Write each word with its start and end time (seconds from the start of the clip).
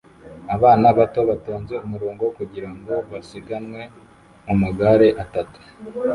Abana 0.55 0.87
bato 0.97 1.19
batonze 1.29 1.73
umurongo 1.85 2.23
kugirango 2.37 2.93
basiganwe 3.11 3.81
mumagare 4.45 5.07
atatu 5.23 5.59